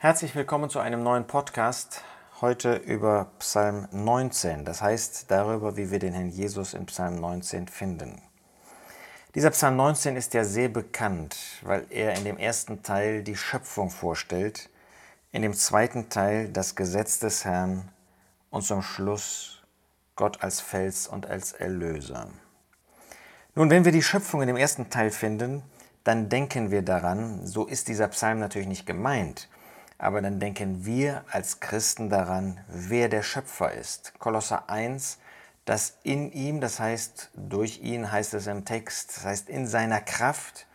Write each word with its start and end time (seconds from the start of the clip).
Herzlich 0.00 0.36
willkommen 0.36 0.70
zu 0.70 0.78
einem 0.78 1.02
neuen 1.02 1.26
Podcast. 1.26 2.04
Heute 2.40 2.76
über 2.76 3.32
Psalm 3.40 3.88
19, 3.90 4.64
das 4.64 4.80
heißt 4.80 5.28
darüber, 5.28 5.76
wie 5.76 5.90
wir 5.90 5.98
den 5.98 6.14
Herrn 6.14 6.28
Jesus 6.28 6.72
in 6.72 6.86
Psalm 6.86 7.16
19 7.16 7.66
finden. 7.66 8.22
Dieser 9.34 9.50
Psalm 9.50 9.74
19 9.74 10.14
ist 10.14 10.34
ja 10.34 10.44
sehr 10.44 10.68
bekannt, 10.68 11.36
weil 11.62 11.84
er 11.90 12.14
in 12.14 12.22
dem 12.22 12.38
ersten 12.38 12.84
Teil 12.84 13.24
die 13.24 13.34
Schöpfung 13.34 13.90
vorstellt, 13.90 14.70
in 15.32 15.42
dem 15.42 15.52
zweiten 15.52 16.08
Teil 16.08 16.48
das 16.48 16.76
Gesetz 16.76 17.18
des 17.18 17.44
Herrn 17.44 17.88
und 18.50 18.62
zum 18.62 18.82
Schluss 18.82 19.64
Gott 20.14 20.44
als 20.44 20.60
Fels 20.60 21.08
und 21.08 21.26
als 21.26 21.54
Erlöser. 21.54 22.28
Nun, 23.56 23.68
wenn 23.68 23.84
wir 23.84 23.90
die 23.90 24.04
Schöpfung 24.04 24.42
in 24.42 24.46
dem 24.46 24.56
ersten 24.56 24.90
Teil 24.90 25.10
finden, 25.10 25.64
dann 26.04 26.28
denken 26.28 26.70
wir 26.70 26.82
daran, 26.82 27.44
so 27.44 27.66
ist 27.66 27.88
dieser 27.88 28.06
Psalm 28.06 28.38
natürlich 28.38 28.68
nicht 28.68 28.86
gemeint, 28.86 29.48
aber 29.98 30.22
dann 30.22 30.40
denken 30.40 30.86
wir 30.86 31.24
als 31.30 31.60
Christen 31.60 32.08
daran, 32.08 32.60
wer 32.68 33.08
der 33.08 33.22
Schöpfer 33.22 33.72
ist. 33.72 34.14
Kolosser 34.18 34.70
1, 34.70 35.18
dass 35.64 35.98
in 36.02 36.32
ihm, 36.32 36.60
das 36.60 36.80
heißt 36.80 37.30
durch 37.34 37.80
ihn 37.82 38.10
heißt 38.10 38.32
es 38.34 38.46
im 38.46 38.64
Text, 38.64 39.16
das 39.16 39.24
heißt 39.26 39.48
in 39.50 39.66
seiner 39.66 40.00
Kraft 40.00 40.66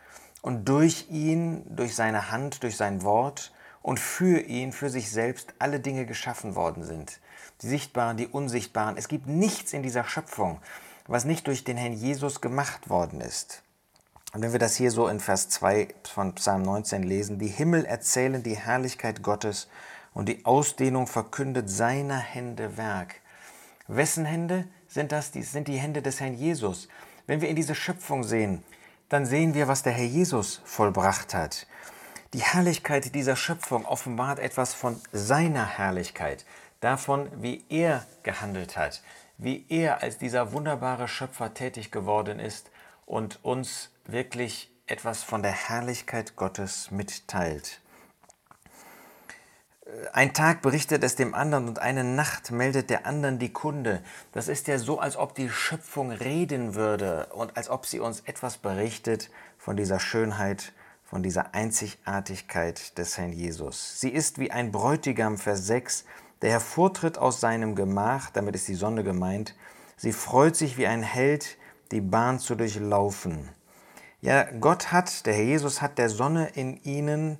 und 0.42 0.68
durch 0.68 1.06
ihn, 1.10 1.64
durch 1.74 1.96
seine 1.96 2.30
Hand, 2.30 2.62
durch 2.62 2.76
sein 2.76 3.02
Wort 3.02 3.52
und 3.82 3.98
für 3.98 4.40
ihn, 4.40 4.72
für 4.72 4.90
sich 4.90 5.10
selbst 5.10 5.54
alle 5.58 5.80
Dinge 5.80 6.06
geschaffen 6.06 6.54
worden 6.54 6.84
sind. 6.84 7.18
Die 7.62 7.66
sichtbaren, 7.66 8.16
die 8.16 8.28
unsichtbaren. 8.28 8.96
Es 8.96 9.08
gibt 9.08 9.26
nichts 9.26 9.72
in 9.72 9.82
dieser 9.82 10.04
Schöpfung, 10.04 10.60
was 11.08 11.24
nicht 11.24 11.46
durch 11.48 11.64
den 11.64 11.76
Herrn 11.76 11.94
Jesus 11.94 12.40
gemacht 12.40 12.88
worden 12.88 13.20
ist. 13.20 13.63
Und 14.34 14.42
wenn 14.42 14.50
wir 14.50 14.58
das 14.58 14.74
hier 14.74 14.90
so 14.90 15.06
in 15.06 15.20
Vers 15.20 15.48
2 15.48 15.94
von 16.02 16.34
Psalm 16.34 16.62
19 16.62 17.04
lesen, 17.04 17.38
die 17.38 17.46
Himmel 17.46 17.84
erzählen 17.84 18.42
die 18.42 18.56
Herrlichkeit 18.56 19.22
Gottes 19.22 19.68
und 20.12 20.28
die 20.28 20.44
Ausdehnung 20.44 21.06
verkündet 21.06 21.70
seiner 21.70 22.18
Hände 22.18 22.76
Werk. 22.76 23.20
Wessen 23.86 24.24
Hände 24.24 24.66
sind 24.88 25.12
das? 25.12 25.30
Die 25.30 25.44
sind 25.44 25.68
die 25.68 25.76
Hände 25.76 26.02
des 26.02 26.18
Herrn 26.18 26.34
Jesus. 26.34 26.88
Wenn 27.28 27.42
wir 27.42 27.48
in 27.48 27.54
diese 27.54 27.76
Schöpfung 27.76 28.24
sehen, 28.24 28.64
dann 29.08 29.24
sehen 29.24 29.54
wir, 29.54 29.68
was 29.68 29.84
der 29.84 29.92
Herr 29.92 30.04
Jesus 30.04 30.60
vollbracht 30.64 31.32
hat. 31.32 31.68
Die 32.32 32.42
Herrlichkeit 32.42 33.14
dieser 33.14 33.36
Schöpfung 33.36 33.86
offenbart 33.86 34.40
etwas 34.40 34.74
von 34.74 35.00
seiner 35.12 35.64
Herrlichkeit, 35.64 36.44
davon, 36.80 37.30
wie 37.36 37.64
er 37.68 38.04
gehandelt 38.24 38.76
hat, 38.76 39.00
wie 39.38 39.64
er 39.68 40.02
als 40.02 40.18
dieser 40.18 40.52
wunderbare 40.52 41.06
Schöpfer 41.06 41.54
tätig 41.54 41.92
geworden 41.92 42.40
ist 42.40 42.72
und 43.06 43.44
uns 43.44 43.90
wirklich 44.06 44.70
etwas 44.86 45.22
von 45.22 45.42
der 45.42 45.52
Herrlichkeit 45.52 46.36
Gottes 46.36 46.90
mitteilt. 46.90 47.80
Ein 50.12 50.32
Tag 50.32 50.62
berichtet 50.62 51.04
es 51.04 51.14
dem 51.14 51.34
anderen 51.34 51.68
und 51.68 51.78
eine 51.78 52.04
Nacht 52.04 52.50
meldet 52.50 52.88
der 52.88 53.06
anderen 53.06 53.38
die 53.38 53.52
Kunde. 53.52 54.02
Das 54.32 54.48
ist 54.48 54.66
ja 54.66 54.78
so, 54.78 54.98
als 54.98 55.16
ob 55.16 55.34
die 55.34 55.50
Schöpfung 55.50 56.10
reden 56.10 56.74
würde 56.74 57.26
und 57.32 57.56
als 57.56 57.68
ob 57.68 57.84
sie 57.86 58.00
uns 58.00 58.20
etwas 58.20 58.56
berichtet 58.56 59.30
von 59.58 59.76
dieser 59.76 60.00
Schönheit, 60.00 60.72
von 61.04 61.22
dieser 61.22 61.54
Einzigartigkeit 61.54 62.96
des 62.96 63.18
Herrn 63.18 63.32
Jesus. 63.32 64.00
Sie 64.00 64.08
ist 64.08 64.38
wie 64.38 64.50
ein 64.50 64.72
Bräutigam, 64.72 65.36
Vers 65.36 65.66
6, 65.66 66.06
der 66.40 66.50
hervortritt 66.50 67.18
aus 67.18 67.40
seinem 67.40 67.74
Gemach, 67.74 68.30
damit 68.30 68.54
ist 68.54 68.68
die 68.68 68.74
Sonne 68.74 69.04
gemeint. 69.04 69.54
Sie 69.96 70.12
freut 70.12 70.56
sich 70.56 70.78
wie 70.78 70.86
ein 70.86 71.02
Held, 71.02 71.56
die 71.90 72.00
Bahn 72.00 72.38
zu 72.38 72.54
durchlaufen. 72.54 73.48
Ja, 74.20 74.44
Gott 74.60 74.92
hat, 74.92 75.26
der 75.26 75.34
Herr 75.34 75.44
Jesus 75.44 75.82
hat 75.82 75.98
der 75.98 76.08
Sonne 76.08 76.48
in 76.54 76.82
ihnen 76.82 77.38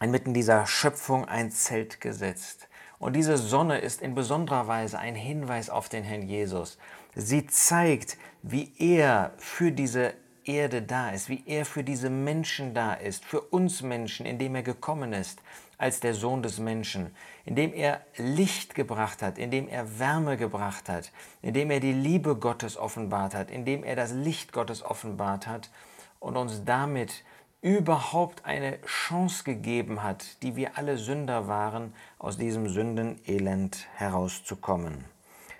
inmitten 0.00 0.32
dieser 0.32 0.66
Schöpfung 0.66 1.26
ein 1.26 1.50
Zelt 1.50 2.00
gesetzt. 2.00 2.68
Und 2.98 3.14
diese 3.14 3.36
Sonne 3.36 3.78
ist 3.78 4.02
in 4.02 4.14
besonderer 4.14 4.66
Weise 4.66 4.98
ein 4.98 5.14
Hinweis 5.14 5.70
auf 5.70 5.88
den 5.88 6.04
Herrn 6.04 6.22
Jesus. 6.22 6.78
Sie 7.14 7.46
zeigt, 7.46 8.16
wie 8.42 8.72
er 8.78 9.32
für 9.36 9.72
diese 9.72 10.14
Erde 10.44 10.82
da 10.82 11.10
ist, 11.10 11.28
wie 11.28 11.42
er 11.46 11.64
für 11.66 11.84
diese 11.84 12.10
Menschen 12.10 12.72
da 12.72 12.94
ist, 12.94 13.24
für 13.24 13.40
uns 13.40 13.82
Menschen, 13.82 14.26
indem 14.26 14.54
er 14.54 14.62
gekommen 14.62 15.12
ist 15.12 15.40
als 15.80 16.00
der 16.00 16.14
Sohn 16.14 16.42
des 16.42 16.58
Menschen, 16.58 17.14
indem 17.44 17.72
er 17.72 18.02
Licht 18.16 18.74
gebracht 18.74 19.22
hat, 19.22 19.38
indem 19.38 19.66
er 19.66 19.98
Wärme 19.98 20.36
gebracht 20.36 20.88
hat, 20.88 21.10
indem 21.40 21.70
er 21.70 21.80
die 21.80 21.92
Liebe 21.92 22.36
Gottes 22.36 22.76
offenbart 22.76 23.34
hat, 23.34 23.50
indem 23.50 23.82
er 23.82 23.96
das 23.96 24.12
Licht 24.12 24.52
Gottes 24.52 24.84
offenbart 24.84 25.46
hat 25.46 25.70
und 26.18 26.36
uns 26.36 26.64
damit 26.64 27.24
überhaupt 27.62 28.44
eine 28.44 28.80
Chance 28.82 29.44
gegeben 29.44 30.02
hat, 30.02 30.42
die 30.42 30.54
wir 30.54 30.76
alle 30.76 30.98
Sünder 30.98 31.48
waren, 31.48 31.94
aus 32.18 32.36
diesem 32.36 32.68
Sündenelend 32.68 33.86
herauszukommen. 33.94 35.04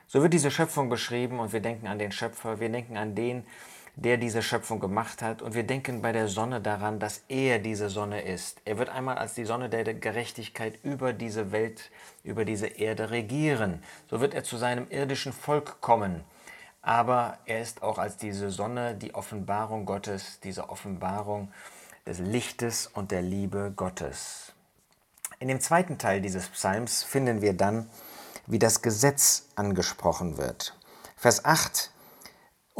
So 0.06 0.22
wird 0.22 0.34
diese 0.34 0.50
Schöpfung 0.50 0.88
beschrieben 0.88 1.38
und 1.38 1.52
wir 1.52 1.60
denken 1.60 1.86
an 1.86 1.98
den 1.98 2.12
Schöpfer, 2.12 2.60
wir 2.60 2.68
denken 2.68 2.96
an 2.96 3.14
den, 3.14 3.44
der 4.00 4.16
diese 4.16 4.42
Schöpfung 4.42 4.80
gemacht 4.80 5.22
hat 5.22 5.40
und 5.40 5.54
wir 5.54 5.62
denken 5.62 6.02
bei 6.02 6.10
der 6.10 6.26
Sonne 6.26 6.60
daran, 6.60 6.98
dass 6.98 7.22
er 7.28 7.60
diese 7.60 7.88
Sonne 7.88 8.22
ist. 8.22 8.60
Er 8.64 8.76
wird 8.78 8.88
einmal 8.88 9.16
als 9.16 9.34
die 9.34 9.44
Sonne 9.44 9.68
der 9.68 9.84
Gerechtigkeit 9.94 10.78
über 10.82 11.12
diese 11.12 11.52
Welt, 11.52 11.90
über 12.24 12.44
diese 12.44 12.66
Erde 12.66 13.10
regieren. 13.10 13.82
So 14.08 14.20
wird 14.20 14.34
er 14.34 14.42
zu 14.42 14.56
seinem 14.56 14.90
irdischen 14.90 15.32
Volk 15.32 15.80
kommen 15.80 16.24
aber 16.82 17.38
er 17.44 17.60
ist 17.60 17.82
auch 17.82 17.98
als 17.98 18.16
diese 18.16 18.50
Sonne 18.50 18.94
die 18.94 19.14
Offenbarung 19.14 19.84
Gottes, 19.84 20.40
diese 20.42 20.70
Offenbarung 20.70 21.52
des 22.06 22.18
Lichtes 22.18 22.86
und 22.86 23.10
der 23.10 23.22
Liebe 23.22 23.72
Gottes. 23.74 24.52
In 25.38 25.48
dem 25.48 25.60
zweiten 25.60 25.98
Teil 25.98 26.20
dieses 26.20 26.48
Psalms 26.48 27.02
finden 27.02 27.42
wir 27.42 27.54
dann, 27.54 27.90
wie 28.46 28.58
das 28.58 28.82
Gesetz 28.82 29.48
angesprochen 29.56 30.38
wird. 30.38 30.76
Vers 31.16 31.44
8 31.44 31.90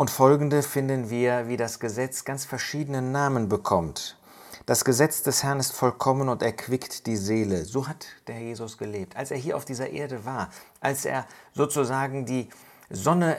und 0.01 0.09
folgende 0.09 0.63
finden 0.63 1.11
wir, 1.11 1.47
wie 1.49 1.59
das 1.59 1.79
Gesetz 1.79 2.25
ganz 2.25 2.47
verschiedene 2.47 3.03
Namen 3.03 3.51
bekommt. 3.51 4.17
Das 4.65 4.87
Gesetz 4.87 5.23
des 5.23 5.43
Herrn 5.43 5.61
ist 5.61 5.73
vollkommen 5.73 6.31
und 6.31 6.41
erquickt 6.41 7.07
die 7.07 7.19
Seele. 7.19 7.67
So 7.67 7.87
hat 7.87 8.07
der 8.27 8.37
Herr 8.37 8.45
Jesus 8.45 8.79
gelebt. 8.79 9.15
Als 9.15 9.31
er 9.31 9.37
hier 9.37 9.59
auf 9.59 9.67
dieser 9.67 9.91
Erde 9.91 10.25
war, 10.25 10.49
als 10.81 11.05
er 11.05 11.27
sozusagen 11.53 12.25
die 12.25 12.49
Sonne 12.89 13.37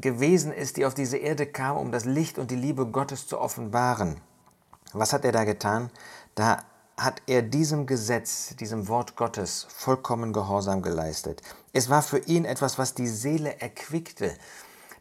gewesen 0.00 0.52
ist, 0.52 0.76
die 0.76 0.86
auf 0.86 0.94
diese 0.94 1.16
Erde 1.16 1.44
kam, 1.44 1.76
um 1.76 1.90
das 1.90 2.04
Licht 2.04 2.38
und 2.38 2.52
die 2.52 2.56
Liebe 2.56 2.86
Gottes 2.86 3.26
zu 3.26 3.40
offenbaren. 3.40 4.20
Was 4.92 5.12
hat 5.12 5.24
er 5.24 5.32
da 5.32 5.42
getan? 5.42 5.90
Da 6.36 6.62
hat 6.96 7.20
er 7.26 7.42
diesem 7.42 7.84
Gesetz, 7.84 8.54
diesem 8.54 8.86
Wort 8.86 9.16
Gottes 9.16 9.66
vollkommen 9.70 10.32
Gehorsam 10.32 10.82
geleistet. 10.82 11.42
Es 11.72 11.90
war 11.90 12.02
für 12.02 12.18
ihn 12.18 12.44
etwas, 12.44 12.78
was 12.78 12.94
die 12.94 13.08
Seele 13.08 13.60
erquickte. 13.60 14.36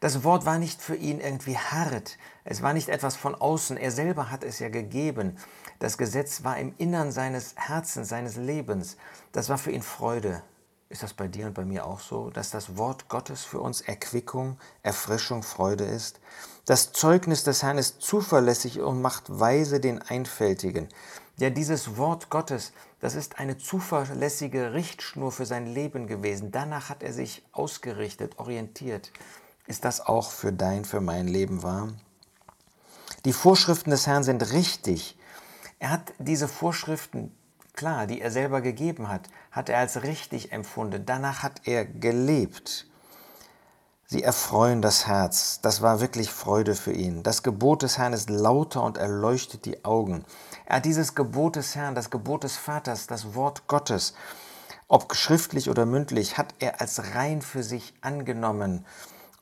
Das 0.06 0.24
Wort 0.24 0.46
war 0.46 0.60
nicht 0.60 0.84
für 0.84 0.96
ihn 0.96 1.20
irgendwie 1.20 1.58
hart, 1.58 2.20
es 2.44 2.62
war 2.62 2.74
nicht 2.74 2.90
etwas 2.90 3.16
von 3.16 3.34
außen, 3.34 3.76
er 3.76 3.90
selber 3.90 4.30
hat 4.30 4.44
es 4.44 4.60
ja 4.60 4.70
gegeben. 4.70 5.36
Das 5.80 5.98
Gesetz 5.98 6.44
war 6.44 6.60
im 6.60 6.76
Innern 6.78 7.12
seines 7.12 7.56
Herzens, 7.56 8.10
seines 8.10 8.36
Lebens. 8.36 8.98
Das 9.32 9.50
war 9.50 9.58
für 9.58 9.72
ihn 9.72 9.82
Freude, 9.82 10.44
ist 10.90 11.02
das 11.02 11.16
bei 11.16 11.28
dir 11.28 11.48
und 11.48 11.56
bei 11.56 11.66
mir 11.66 11.88
auch 11.88 12.02
so, 12.02 12.30
dass 12.30 12.52
das 12.52 12.78
Wort 12.78 13.10
Gottes 13.10 13.46
für 13.46 13.60
uns 13.60 13.82
Erquickung, 13.82 14.60
Erfrischung, 14.84 15.42
Freude 15.42 15.86
ist? 15.86 16.20
Das 16.66 16.92
Zeugnis 16.92 17.44
des 17.44 17.64
Herrn 17.64 17.80
ist 17.80 18.04
zuverlässig 18.04 18.82
und 18.82 19.02
macht 19.02 19.24
weise 19.28 19.80
den 19.80 20.04
Einfältigen. 20.04 20.88
Ja, 21.38 21.50
dieses 21.50 21.98
Wort 21.98 22.30
Gottes, 22.30 22.74
das 23.00 23.16
ist 23.16 23.40
eine 23.40 23.58
zuverlässige 23.58 24.74
Richtschnur 24.74 25.32
für 25.32 25.48
sein 25.48 25.66
Leben 25.66 26.06
gewesen. 26.06 26.52
Danach 26.52 26.90
hat 26.90 27.02
er 27.02 27.12
sich 27.12 27.44
ausgerichtet, 27.54 28.38
orientiert. 28.38 29.12
Ist 29.68 29.86
das 29.86 30.02
auch 30.02 30.32
für 30.32 30.54
dein, 30.54 30.86
für 30.86 31.02
mein 31.02 31.28
Leben 31.28 31.64
wahr? 31.64 31.90
Die 33.26 33.34
Vorschriften 33.34 33.90
des 33.90 34.08
Herrn 34.08 34.24
sind 34.24 34.52
richtig. 34.52 35.18
Er 35.80 35.92
hat 35.92 36.14
diese 36.20 36.48
Vorschriften 36.48 37.32
Klar, 37.76 38.08
die 38.08 38.22
er 38.22 38.32
selber 38.32 38.62
gegeben 38.62 39.10
hat, 39.10 39.28
hat 39.52 39.68
er 39.68 39.80
als 39.80 40.04
richtig 40.04 40.54
empfunden. 40.54 41.06
Danach 41.06 41.44
hat 41.44 41.62
er 41.66 41.84
gelebt. 41.84 42.88
Sie 44.08 44.24
erfreuen 44.24 44.82
das 44.82 45.08
Herz. 45.08 45.60
Das 45.62 45.82
war 45.82 46.00
wirklich 46.00 46.32
Freude 46.32 46.76
für 46.76 46.94
ihn. 46.94 47.22
Das 47.22 47.44
Gebot 47.44 47.82
des 47.82 47.98
Herrn 47.98 48.14
ist 48.14 48.30
lauter 48.30 48.82
und 48.82 48.98
erleuchtet 48.98 49.66
die 49.66 49.84
Augen. 49.84 50.24
Er 50.66 50.78
hat 50.78 50.86
dieses 50.86 51.16
Gebot 51.16 51.58
des 51.58 51.76
Herrn, 51.76 51.96
das 51.96 52.10
Gebot 52.10 52.46
des 52.46 52.56
Vaters, 52.56 53.08
das 53.08 53.36
Wort 53.36 53.68
Gottes, 53.68 54.14
ob 54.88 55.14
schriftlich 55.14 55.70
oder 55.70 55.86
mündlich, 55.86 56.38
hat 56.38 56.54
er 56.60 56.80
als 56.80 57.14
rein 57.14 57.42
für 57.42 57.64
sich 57.64 57.94
angenommen 58.00 58.86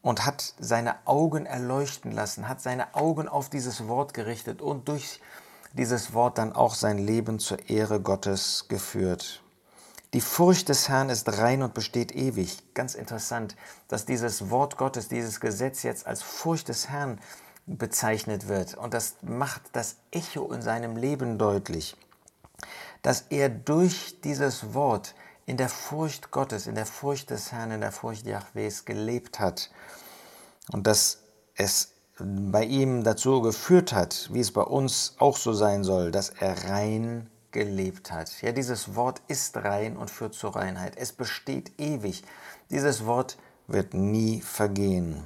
und 0.04 0.28
hat 0.28 0.54
seine 0.60 0.96
Augen 1.08 1.48
erleuchten 1.48 2.12
lassen, 2.12 2.48
hat 2.48 2.62
seine 2.62 2.94
Augen 2.94 3.28
auf 3.28 3.50
dieses 3.50 3.88
Wort 3.88 4.14
gerichtet 4.14 4.62
und 4.62 4.88
durch 4.88 5.20
dieses 5.74 6.14
Wort 6.14 6.38
dann 6.38 6.54
auch 6.54 6.76
sein 6.76 7.00
Leben 7.00 7.40
zur 7.40 7.68
Ehre 7.70 8.00
Gottes 8.00 8.66
geführt. 8.68 9.42
Die 10.14 10.22
Furcht 10.22 10.70
des 10.70 10.90
Herrn 10.90 11.10
ist 11.10 11.40
rein 11.40 11.64
und 11.64 11.74
besteht 11.74 12.12
ewig. 12.14 12.62
Ganz 12.76 12.94
interessant, 12.94 13.56
dass 13.88 14.06
dieses 14.06 14.52
Wort 14.52 14.78
Gottes, 14.78 15.08
dieses 15.08 15.40
Gesetz 15.40 15.82
jetzt 15.82 16.06
als 16.06 16.22
Furcht 16.22 16.70
des 16.70 16.90
Herrn 16.90 17.20
bezeichnet 17.66 18.48
wird. 18.48 18.76
Und 18.76 18.94
das 18.94 19.16
macht 19.24 19.62
das 19.72 19.96
Echo 20.12 20.52
in 20.54 20.62
seinem 20.62 20.98
Leben 20.98 21.40
deutlich. 21.40 21.96
dass 23.04 23.26
er 23.30 23.50
durch 23.50 24.22
dieses 24.24 24.74
Wort 24.74 25.14
in 25.46 25.58
der 25.58 25.70
Furcht 25.70 26.32
Gottes, 26.32 26.68
in 26.68 26.76
der 26.76 26.86
Furcht 26.86 27.30
des 27.30 27.52
Herrn, 27.52 27.72
in 27.72 27.82
der 27.82 27.92
Furcht 27.92 28.26
Jahwes 28.26 28.86
gelebt 28.86 29.40
hat 29.40 29.70
und 30.72 30.88
dass 30.88 31.20
es 31.56 31.94
bei 32.20 32.64
ihm 32.64 33.04
dazu 33.04 33.42
geführt 33.42 33.92
hat, 33.92 34.30
wie 34.32 34.40
es 34.40 34.52
bei 34.52 34.62
uns 34.62 35.16
auch 35.20 35.38
so 35.38 35.54
sein 35.54 35.84
soll, 35.84 36.12
dass 36.12 36.30
er 36.30 36.70
rein 36.70 37.30
gelebt 37.52 38.12
hat. 38.12 38.42
Ja, 38.42 38.52
dieses 38.52 38.96
Wort 38.96 39.22
ist 39.28 39.58
rein 39.58 39.98
und 39.98 40.10
führt 40.10 40.34
zur 40.34 40.56
Reinheit. 40.56 40.98
Es 40.98 41.12
besteht 41.12 41.80
ewig. 41.80 42.24
Dieses 42.70 43.06
Wort 43.06 43.38
wird 43.68 43.94
nie 43.94 44.42
vergehen. 44.42 45.24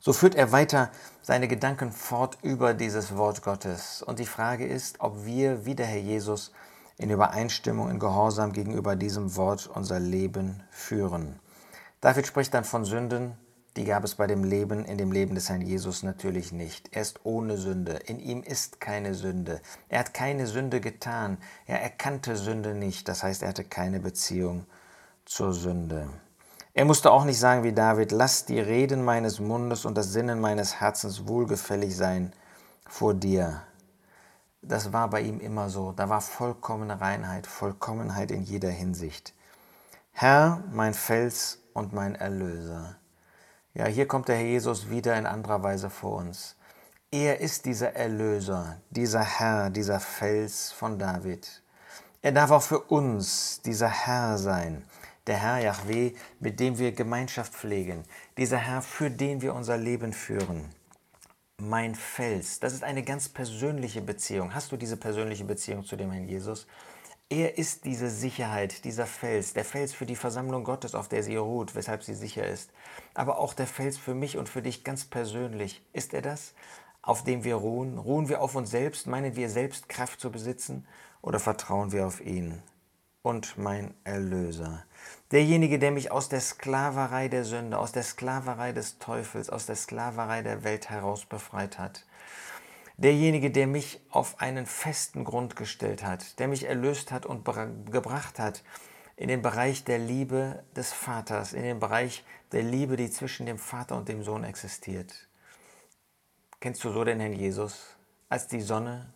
So 0.00 0.12
führt 0.12 0.34
er 0.34 0.52
weiter 0.52 0.90
seine 1.22 1.48
Gedanken 1.48 1.90
fort 1.90 2.38
über 2.42 2.74
dieses 2.74 3.16
Wort 3.16 3.42
Gottes. 3.42 4.02
Und 4.02 4.20
die 4.20 4.26
Frage 4.26 4.66
ist, 4.66 5.00
ob 5.00 5.24
wir, 5.24 5.66
wie 5.66 5.74
der 5.74 5.86
Herr 5.86 6.00
Jesus, 6.00 6.52
in 6.98 7.10
Übereinstimmung, 7.10 7.90
in 7.90 7.98
Gehorsam 7.98 8.52
gegenüber 8.52 8.96
diesem 8.96 9.36
Wort 9.36 9.66
unser 9.66 10.00
Leben 10.00 10.62
führen. 10.70 11.38
David 12.00 12.26
spricht 12.26 12.54
dann 12.54 12.64
von 12.64 12.84
Sünden, 12.84 13.36
die 13.76 13.84
gab 13.84 14.04
es 14.04 14.14
bei 14.14 14.26
dem 14.26 14.42
Leben, 14.42 14.86
in 14.86 14.96
dem 14.96 15.12
Leben 15.12 15.34
des 15.34 15.50
Herrn 15.50 15.60
Jesus 15.60 16.02
natürlich 16.02 16.50
nicht. 16.50 16.88
Er 16.92 17.02
ist 17.02 17.20
ohne 17.24 17.58
Sünde. 17.58 17.92
In 18.06 18.18
ihm 18.18 18.42
ist 18.42 18.80
keine 18.80 19.14
Sünde. 19.14 19.60
Er 19.90 19.98
hat 19.98 20.14
keine 20.14 20.46
Sünde 20.46 20.80
getan. 20.80 21.36
Er 21.66 21.82
erkannte 21.82 22.36
Sünde 22.36 22.74
nicht. 22.74 23.06
Das 23.06 23.22
heißt, 23.22 23.42
er 23.42 23.50
hatte 23.50 23.64
keine 23.64 24.00
Beziehung 24.00 24.64
zur 25.26 25.52
Sünde. 25.52 26.08
Er 26.72 26.86
musste 26.86 27.10
auch 27.10 27.24
nicht 27.24 27.38
sagen 27.38 27.64
wie 27.64 27.72
David, 27.72 28.12
lass 28.12 28.44
die 28.44 28.60
Reden 28.60 29.04
meines 29.04 29.40
Mundes 29.40 29.84
und 29.84 29.96
das 29.96 30.12
Sinnen 30.12 30.40
meines 30.40 30.80
Herzens 30.80 31.26
wohlgefällig 31.26 31.96
sein 31.96 32.32
vor 32.86 33.14
dir. 33.14 33.62
Das 34.62 34.92
war 34.92 35.08
bei 35.08 35.20
ihm 35.20 35.40
immer 35.40 35.70
so. 35.70 35.92
Da 35.92 36.08
war 36.08 36.20
vollkommene 36.20 37.00
Reinheit, 37.00 37.46
Vollkommenheit 37.46 38.30
in 38.30 38.42
jeder 38.42 38.70
Hinsicht. 38.70 39.34
Herr, 40.12 40.64
mein 40.72 40.94
Fels 40.94 41.62
und 41.72 41.92
mein 41.92 42.14
Erlöser. 42.14 42.96
Ja, 43.74 43.84
hier 43.84 44.08
kommt 44.08 44.28
der 44.28 44.36
Herr 44.36 44.46
Jesus 44.46 44.88
wieder 44.88 45.16
in 45.18 45.26
anderer 45.26 45.62
Weise 45.62 45.90
vor 45.90 46.16
uns. 46.16 46.56
Er 47.10 47.40
ist 47.40 47.66
dieser 47.66 47.94
Erlöser, 47.94 48.80
dieser 48.90 49.22
Herr, 49.22 49.70
dieser 49.70 50.00
Fels 50.00 50.72
von 50.72 50.98
David. 50.98 51.62
Er 52.22 52.32
darf 52.32 52.50
auch 52.50 52.62
für 52.62 52.80
uns 52.80 53.60
dieser 53.62 53.88
Herr 53.88 54.38
sein, 54.38 54.84
der 55.26 55.36
Herr 55.36 55.58
Yahweh, 55.58 56.14
mit 56.40 56.58
dem 56.58 56.78
wir 56.78 56.92
Gemeinschaft 56.92 57.54
pflegen, 57.54 58.04
dieser 58.36 58.58
Herr, 58.58 58.82
für 58.82 59.10
den 59.10 59.42
wir 59.42 59.54
unser 59.54 59.76
Leben 59.76 60.12
führen. 60.12 60.68
Mein 61.62 61.94
Fels, 61.94 62.60
das 62.60 62.74
ist 62.74 62.84
eine 62.84 63.02
ganz 63.02 63.30
persönliche 63.30 64.02
Beziehung. 64.02 64.54
Hast 64.54 64.72
du 64.72 64.76
diese 64.76 64.98
persönliche 64.98 65.44
Beziehung 65.44 65.84
zu 65.84 65.96
dem 65.96 66.10
Herrn 66.10 66.28
Jesus? 66.28 66.66
Er 67.30 67.56
ist 67.56 67.86
diese 67.86 68.10
Sicherheit, 68.10 68.84
dieser 68.84 69.06
Fels, 69.06 69.54
der 69.54 69.64
Fels 69.64 69.94
für 69.94 70.04
die 70.04 70.16
Versammlung 70.16 70.64
Gottes, 70.64 70.94
auf 70.94 71.08
der 71.08 71.22
sie 71.22 71.36
ruht, 71.36 71.74
weshalb 71.74 72.04
sie 72.04 72.14
sicher 72.14 72.46
ist. 72.46 72.70
Aber 73.14 73.38
auch 73.38 73.54
der 73.54 73.66
Fels 73.66 73.96
für 73.96 74.14
mich 74.14 74.36
und 74.36 74.50
für 74.50 74.60
dich 74.60 74.84
ganz 74.84 75.06
persönlich. 75.06 75.82
Ist 75.94 76.12
er 76.12 76.20
das, 76.20 76.52
auf 77.00 77.24
dem 77.24 77.42
wir 77.42 77.54
ruhen? 77.54 77.96
Ruhen 77.96 78.28
wir 78.28 78.42
auf 78.42 78.54
uns 78.54 78.70
selbst? 78.70 79.06
Meinen 79.06 79.34
wir 79.34 79.48
selbst 79.48 79.88
Kraft 79.88 80.20
zu 80.20 80.30
besitzen? 80.30 80.86
Oder 81.22 81.40
vertrauen 81.40 81.90
wir 81.90 82.06
auf 82.06 82.20
ihn? 82.20 82.62
Und 83.26 83.58
mein 83.58 83.92
Erlöser. 84.04 84.84
Derjenige, 85.32 85.80
der 85.80 85.90
mich 85.90 86.12
aus 86.12 86.28
der 86.28 86.40
Sklaverei 86.40 87.26
der 87.26 87.44
Sünde, 87.44 87.76
aus 87.76 87.90
der 87.90 88.04
Sklaverei 88.04 88.72
des 88.72 88.98
Teufels, 88.98 89.50
aus 89.50 89.66
der 89.66 89.74
Sklaverei 89.74 90.42
der 90.42 90.62
Welt 90.62 90.90
heraus 90.90 91.26
befreit 91.26 91.76
hat 91.76 92.04
derjenige, 92.98 93.50
der 93.50 93.66
mich 93.66 94.00
auf 94.10 94.40
einen 94.40 94.66
festen 94.66 95.24
Grund 95.24 95.56
gestellt 95.56 96.02
hat, 96.02 96.38
der 96.38 96.48
mich 96.48 96.64
erlöst 96.64 97.12
hat 97.12 97.26
und 97.26 97.44
gebracht 97.44 98.38
hat 98.38 98.62
in 99.16 99.28
den 99.28 99.42
Bereich 99.42 99.84
der 99.84 99.98
Liebe 99.98 100.62
des 100.74 100.92
Vaters, 100.92 101.52
in 101.52 101.62
den 101.62 101.80
Bereich 101.80 102.24
der 102.52 102.62
Liebe, 102.62 102.96
die 102.96 103.10
zwischen 103.10 103.46
dem 103.46 103.58
Vater 103.58 103.96
und 103.96 104.08
dem 104.08 104.22
Sohn 104.22 104.44
existiert. 104.44 105.28
Kennst 106.60 106.84
du 106.84 106.90
so 106.90 107.04
den 107.04 107.20
Herrn 107.20 107.32
Jesus 107.32 107.96
als 108.28 108.46
die 108.46 108.60
Sonne? 108.60 109.12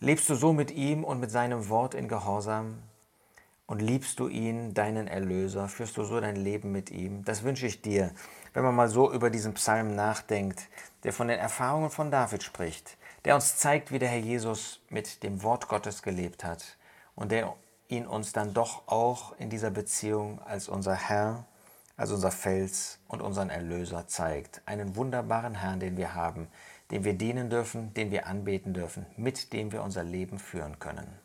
Lebst 0.00 0.28
du 0.28 0.34
so 0.34 0.52
mit 0.52 0.72
ihm 0.72 1.04
und 1.04 1.20
mit 1.20 1.30
seinem 1.30 1.68
Wort 1.68 1.94
in 1.94 2.08
Gehorsam? 2.08 2.82
Und 3.66 3.80
liebst 3.80 4.18
du 4.18 4.28
ihn, 4.28 4.74
deinen 4.74 5.06
Erlöser? 5.06 5.68
Führst 5.68 5.96
du 5.96 6.04
so 6.04 6.20
dein 6.20 6.36
Leben 6.36 6.72
mit 6.72 6.90
ihm? 6.90 7.24
Das 7.24 7.44
wünsche 7.44 7.66
ich 7.66 7.80
dir, 7.80 8.10
wenn 8.52 8.64
man 8.64 8.74
mal 8.74 8.88
so 8.88 9.10
über 9.12 9.30
diesen 9.30 9.54
Psalm 9.54 9.94
nachdenkt, 9.94 10.68
der 11.04 11.12
von 11.12 11.28
den 11.28 11.38
Erfahrungen 11.38 11.90
von 11.90 12.10
David 12.10 12.42
spricht, 12.42 12.98
der 13.24 13.36
uns 13.36 13.56
zeigt, 13.56 13.90
wie 13.92 13.98
der 13.98 14.08
Herr 14.08 14.18
Jesus 14.18 14.80
mit 14.90 15.22
dem 15.22 15.42
Wort 15.42 15.68
Gottes 15.68 16.02
gelebt 16.02 16.44
hat 16.44 16.76
und 17.14 17.32
der 17.32 17.54
ihn 17.88 18.06
uns 18.06 18.32
dann 18.32 18.52
doch 18.52 18.86
auch 18.88 19.38
in 19.38 19.48
dieser 19.48 19.70
Beziehung 19.70 20.42
als 20.42 20.68
unser 20.68 20.94
Herr, 20.94 21.44
als 21.96 22.10
unser 22.10 22.32
Fels 22.32 22.98
und 23.08 23.22
unseren 23.22 23.50
Erlöser 23.50 24.06
zeigt. 24.08 24.60
Einen 24.66 24.96
wunderbaren 24.96 25.54
Herrn, 25.54 25.80
den 25.80 25.96
wir 25.96 26.14
haben, 26.14 26.48
dem 26.90 27.04
wir 27.04 27.14
dienen 27.14 27.50
dürfen, 27.50 27.94
den 27.94 28.10
wir 28.10 28.26
anbeten 28.26 28.74
dürfen, 28.74 29.06
mit 29.16 29.52
dem 29.52 29.72
wir 29.72 29.82
unser 29.82 30.04
Leben 30.04 30.38
führen 30.38 30.78
können. 30.78 31.23